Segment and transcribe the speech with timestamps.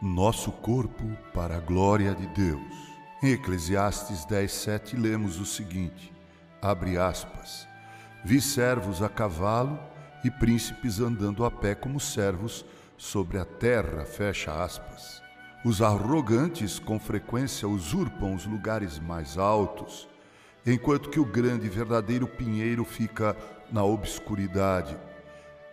[0.00, 1.04] nosso corpo
[1.34, 2.90] para a glória de Deus.
[3.22, 6.10] Em Eclesiastes 10:7 lemos o seguinte:
[6.62, 7.68] abre aspas.
[8.24, 9.78] Vi servos a cavalo
[10.24, 12.64] e príncipes andando a pé como servos
[12.96, 15.22] sobre a terra, fecha aspas.
[15.64, 20.08] Os arrogantes com frequência usurpam os lugares mais altos,
[20.66, 23.36] enquanto que o grande e verdadeiro pinheiro fica
[23.70, 24.96] na obscuridade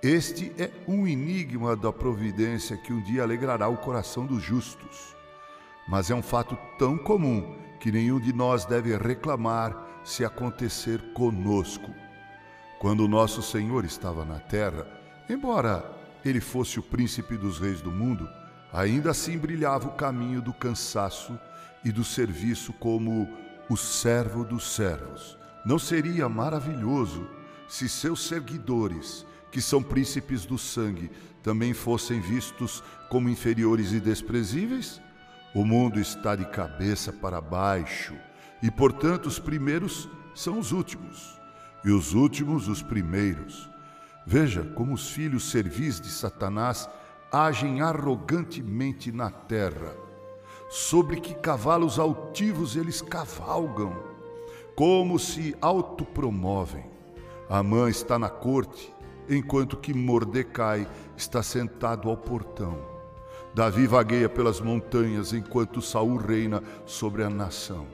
[0.01, 5.15] este é um enigma da providência que um dia alegrará o coração dos justos.
[5.87, 11.91] Mas é um fato tão comum que nenhum de nós deve reclamar se acontecer conosco.
[12.79, 14.87] Quando nosso Senhor estava na terra,
[15.27, 15.83] embora
[16.23, 18.29] ele fosse o príncipe dos reis do mundo,
[18.71, 21.39] ainda assim brilhava o caminho do cansaço
[21.83, 23.27] e do serviço como
[23.67, 25.37] o servo dos servos.
[25.65, 27.27] Não seria maravilhoso
[27.67, 31.09] se seus seguidores que são príncipes do sangue,
[31.41, 35.01] também fossem vistos como inferiores e desprezíveis?
[35.55, 38.13] O mundo está de cabeça para baixo,
[38.61, 41.39] e portanto os primeiros são os últimos,
[41.83, 43.69] e os últimos os primeiros.
[44.25, 46.89] Veja como os filhos servis de Satanás
[47.31, 49.95] agem arrogantemente na terra.
[50.69, 53.95] Sobre que cavalos altivos eles cavalgam,
[54.75, 56.85] como se autopromovem.
[57.49, 58.93] A mãe está na corte
[59.29, 62.77] enquanto que Mordecai está sentado ao portão.
[63.53, 67.87] Davi vagueia pelas montanhas enquanto Saul reina sobre a nação.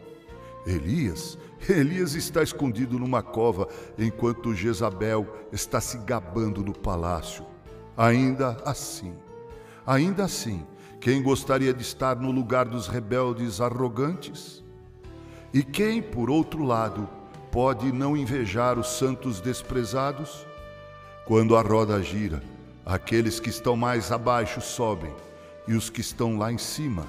[0.65, 1.37] Elias,
[1.69, 3.67] Elias está escondido numa cova
[3.97, 7.45] enquanto Jezabel está se gabando no palácio.
[7.95, 9.13] Ainda assim,
[9.85, 10.65] ainda assim,
[10.99, 14.63] quem gostaria de estar no lugar dos rebeldes arrogantes?
[15.53, 17.07] E quem, por outro lado,
[17.51, 20.45] pode não invejar os santos desprezados?
[21.25, 22.43] Quando a roda gira,
[22.85, 25.13] aqueles que estão mais abaixo sobem
[25.65, 27.07] e os que estão lá em cima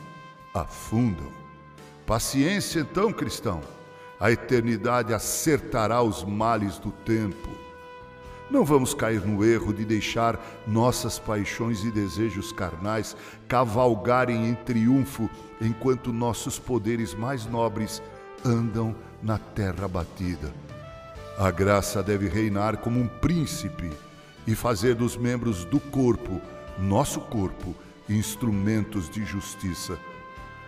[0.54, 1.32] afundam.
[2.06, 3.60] Paciência então, cristão.
[4.20, 7.48] A eternidade acertará os males do tempo.
[8.48, 13.16] Não vamos cair no erro de deixar nossas paixões e desejos carnais
[13.48, 15.28] cavalgarem em triunfo
[15.60, 18.00] enquanto nossos poderes mais nobres
[18.44, 20.54] andam na terra batida.
[21.36, 23.90] A graça deve reinar como um príncipe
[24.46, 26.40] e fazer dos membros do corpo,
[26.78, 27.74] nosso corpo,
[28.08, 29.98] instrumentos de justiça.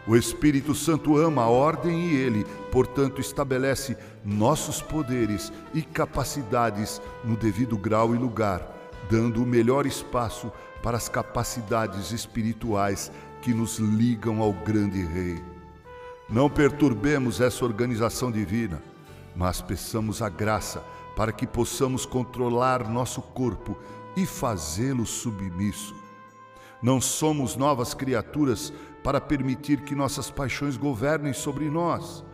[0.09, 7.37] O Espírito Santo ama a ordem e ele, portanto, estabelece nossos poderes e capacidades no
[7.37, 8.69] devido grau e lugar,
[9.09, 10.51] dando o melhor espaço
[10.83, 15.41] para as capacidades espirituais que nos ligam ao grande Rei.
[16.29, 18.83] Não perturbemos essa organização divina
[19.37, 20.83] mas peçamos a graça
[21.15, 23.77] para que possamos controlar nosso corpo
[24.17, 25.95] e fazê-lo submisso.
[26.83, 32.25] Não somos novas criaturas para permitir que nossas paixões governem sobre nós,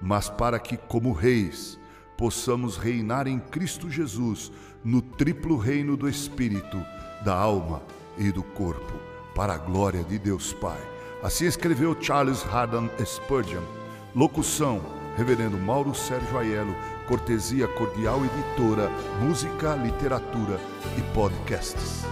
[0.00, 1.78] mas para que, como reis,
[2.16, 4.52] possamos reinar em Cristo Jesus
[4.84, 6.84] no triplo reino do Espírito,
[7.24, 7.82] da alma
[8.16, 8.94] e do corpo,
[9.34, 10.80] para a glória de Deus Pai.
[11.22, 13.62] Assim escreveu Charles Haddon Spurgeon.
[14.14, 16.76] Locução Reverendo Mauro Sérgio Aiello,
[17.08, 18.88] cortesia cordial editora,
[19.20, 20.60] música, literatura
[20.96, 22.04] e podcasts.